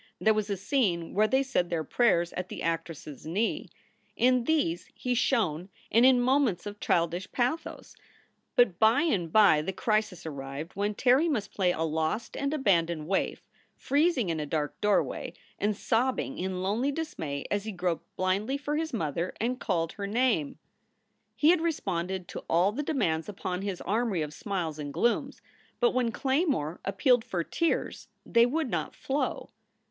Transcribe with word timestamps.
There 0.19 0.33
was 0.33 0.49
a 0.49 0.57
scene 0.57 1.13
where 1.13 1.27
they 1.27 1.43
said 1.43 1.69
their 1.69 1.83
prayers 1.83 2.33
at 2.33 2.49
the 2.49 2.63
actress 2.63 3.05
s 3.07 3.23
knee. 3.25 3.69
In 4.15 4.45
these 4.45 4.89
he 4.95 5.13
shone 5.13 5.69
and 5.91 6.03
in 6.03 6.19
moments 6.19 6.65
of 6.65 6.79
childish 6.79 7.31
pathos. 7.31 7.95
But 8.55 8.79
by 8.79 9.01
and 9.03 9.31
by 9.31 9.61
the 9.61 9.71
crisis 9.71 10.25
arrived 10.25 10.71
when 10.73 10.95
Terry 10.95 11.29
must 11.29 11.53
play 11.53 11.71
a 11.71 11.83
lost 11.83 12.35
and 12.35 12.51
abandoned 12.51 13.07
waif 13.07 13.43
freezing 13.75 14.29
in 14.29 14.39
a 14.39 14.47
dark 14.47 14.81
doorway, 14.81 15.33
and 15.59 15.77
sobbing 15.77 16.39
in 16.39 16.63
lonely 16.63 16.91
dismay 16.91 17.45
as 17.51 17.65
he 17.65 17.71
groped 17.71 18.07
blindly 18.15 18.57
for 18.57 18.77
his 18.77 18.93
mother 18.93 19.35
and 19.39 19.59
called 19.59 19.91
her 19.91 20.07
name. 20.07 20.53
2 20.53 20.53
6 20.53 20.55
4 20.55 20.55
SOULS 20.55 20.55
FOR 20.55 21.09
SALE 21.11 21.35
He 21.35 21.49
had 21.51 21.61
responded 21.61 22.27
to 22.29 22.43
all 22.49 22.71
the 22.71 22.81
demands 22.81 23.29
upon 23.29 23.61
his 23.61 23.81
armory 23.81 24.23
of 24.23 24.33
smiles 24.33 24.79
and 24.79 24.91
glooms, 24.91 25.43
but 25.79 25.91
when 25.91 26.11
Claymore 26.11 26.79
appealed 26.83 27.23
for 27.23 27.43
tears 27.43 28.07
they 28.25 28.47
would 28.47 28.71
not 28.71 28.95
flow. 28.95 29.51